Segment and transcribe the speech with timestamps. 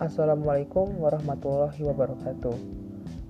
[0.00, 2.56] Assalamualaikum warahmatullahi wabarakatuh.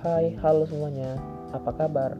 [0.00, 1.20] Hai, halo semuanya.
[1.52, 2.16] Apa kabar?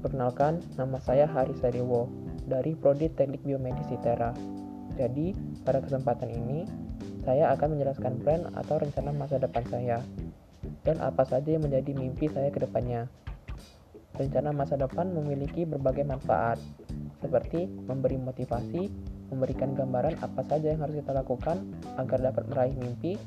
[0.00, 2.08] Perkenalkan, nama saya Hari Sariwo
[2.48, 4.32] dari Prodi Teknik Biomedis ITERA.
[4.96, 5.36] Jadi,
[5.68, 6.64] pada kesempatan ini,
[7.28, 10.00] saya akan menjelaskan plan atau rencana masa depan saya
[10.88, 13.04] dan apa saja yang menjadi mimpi saya ke depannya.
[14.16, 16.56] Rencana masa depan memiliki berbagai manfaat,
[17.20, 18.88] seperti memberi motivasi,
[19.28, 21.60] memberikan gambaran apa saja yang harus kita lakukan
[21.98, 23.18] agar dapat meraih mimpi,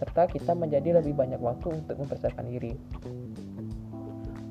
[0.00, 2.72] serta kita menjadi lebih banyak waktu untuk mempersiapkan diri.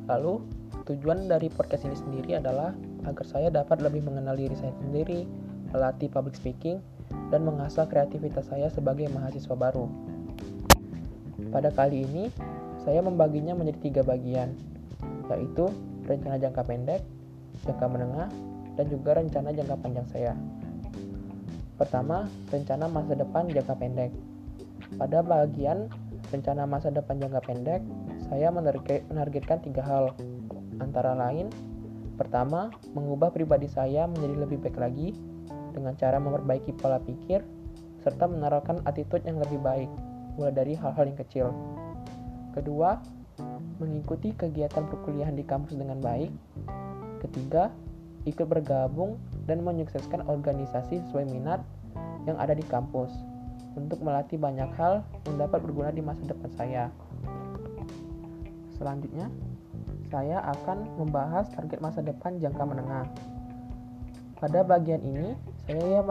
[0.06, 0.46] Lalu,
[0.86, 2.74] tujuan dari podcast ini sendiri adalah
[3.10, 5.26] agar saya dapat lebih mengenal diri saya sendiri,
[5.74, 6.78] melatih public speaking,
[7.34, 9.90] dan mengasah kreativitas saya sebagai mahasiswa baru.
[11.50, 12.30] Pada kali ini,
[12.86, 14.54] saya membaginya menjadi tiga bagian,
[15.34, 15.66] yaitu
[16.06, 17.02] rencana jangka pendek,
[17.66, 18.30] jangka menengah,
[18.78, 20.34] dan juga rencana jangka panjang saya.
[21.78, 24.12] Pertama, rencana masa depan jangka pendek.
[24.98, 25.92] Pada bagian
[26.34, 27.82] rencana masa depan jangka pendek,
[28.30, 30.18] saya menargetkan tiga hal,
[30.82, 31.50] antara lain,
[32.18, 35.14] pertama, mengubah pribadi saya menjadi lebih baik lagi
[35.74, 37.46] dengan cara memperbaiki pola pikir,
[38.02, 39.90] serta menerapkan attitude yang lebih baik,
[40.40, 41.48] mulai dari hal-hal yang kecil.
[42.58, 42.98] Kedua,
[43.78, 46.34] mengikuti kegiatan perkuliahan di kampus dengan baik.
[47.24, 47.72] Ketiga,
[48.28, 49.16] ikut bergabung
[49.48, 51.64] dan menyukseskan organisasi sesuai minat
[52.28, 53.10] yang ada di kampus
[53.78, 56.84] untuk melatih banyak hal yang dapat berguna di masa depan saya.
[58.80, 59.28] Selanjutnya,
[60.10, 63.06] saya akan membahas target masa depan jangka menengah.
[64.40, 65.36] Pada bagian ini,
[65.68, 66.02] saya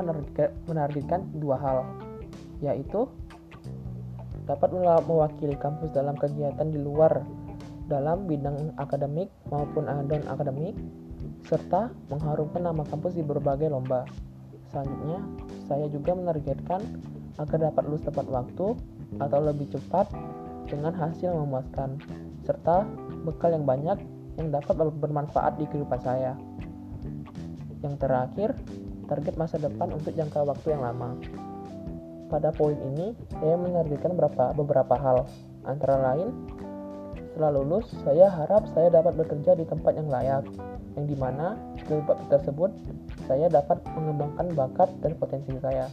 [0.69, 1.79] menargetkan dua hal,
[2.61, 3.09] yaitu
[4.47, 4.71] dapat
[5.09, 7.25] mewakili kampus dalam kegiatan di luar
[7.89, 10.77] dalam bidang akademik maupun non-akademik,
[11.49, 14.05] serta mengharumkan nama kampus di berbagai lomba.
[14.69, 15.25] Selanjutnya,
[15.65, 16.85] saya juga menargetkan
[17.39, 18.75] agar dapat lulus tepat waktu
[19.23, 20.11] atau lebih cepat
[20.69, 21.97] dengan hasil yang memuaskan,
[22.45, 22.85] serta
[23.25, 23.99] bekal yang banyak
[24.39, 26.37] yang dapat bermanfaat di kehidupan saya.
[27.83, 28.51] Yang terakhir,
[29.07, 31.19] target masa depan untuk jangka waktu yang lama.
[32.29, 35.19] Pada poin ini, saya menargetkan beberapa, beberapa hal,
[35.65, 36.29] antara lain,
[37.33, 40.45] setelah lulus, saya harap saya dapat bekerja di tempat yang layak,
[40.99, 41.97] yang di mana di
[42.29, 42.75] tersebut
[43.31, 45.87] saya dapat mengembangkan bakat dan potensi saya.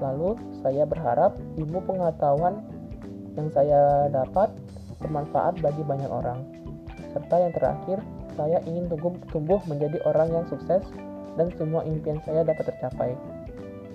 [0.00, 2.62] Lalu, saya berharap ilmu pengetahuan
[3.36, 4.52] yang saya dapat
[5.02, 6.46] bermanfaat bagi banyak orang.
[7.12, 7.98] Serta yang terakhir,
[8.38, 8.88] saya ingin
[9.28, 10.80] tumbuh menjadi orang yang sukses
[11.36, 13.12] dan semua impian saya dapat tercapai.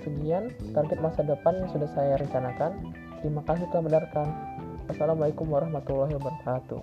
[0.06, 2.94] Sekian target masa depan yang sudah saya rencanakan.
[3.22, 4.28] Terima kasih telah mendengarkan.
[4.88, 6.82] Assalamualaikum warahmatullahi wabarakatuh.